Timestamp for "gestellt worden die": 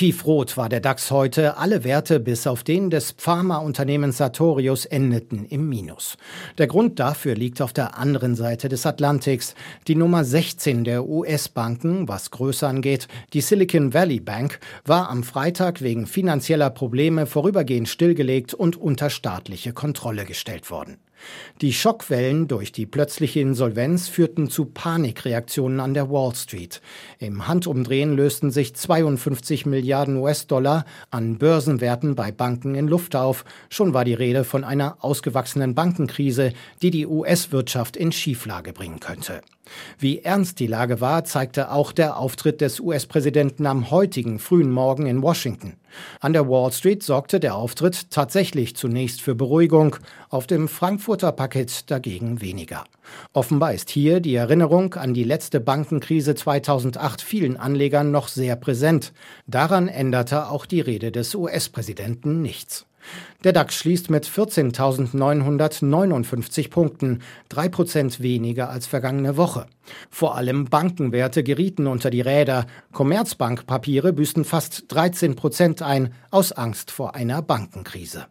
20.24-21.72